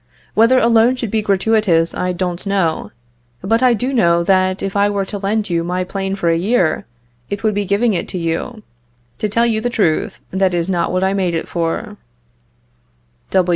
Whether 0.33 0.57
a 0.57 0.65
loan 0.65 0.95
should 0.95 1.11
be 1.11 1.21
gratuitous 1.21 1.93
I 1.93 2.11
don't 2.11 2.43
know; 2.47 2.89
but 3.43 3.61
I 3.61 3.75
do 3.75 3.93
know 3.93 4.23
that 4.23 4.63
if 4.63 4.75
I 4.75 4.89
were 4.89 5.05
to 5.05 5.19
lend 5.19 5.51
you 5.51 5.63
my 5.63 5.83
plane 5.83 6.15
for 6.15 6.27
a 6.27 6.35
year, 6.35 6.87
it 7.29 7.43
would 7.43 7.53
be 7.53 7.65
giving 7.65 7.93
it 7.93 8.07
to 8.07 8.17
you. 8.17 8.63
To 9.19 9.29
tell 9.29 9.45
you 9.45 9.61
the 9.61 9.69
truth, 9.69 10.19
that 10.31 10.55
is 10.55 10.67
not 10.67 10.91
what 10.91 11.03
I 11.03 11.13
made 11.13 11.35
it 11.35 11.47
for. 11.47 11.97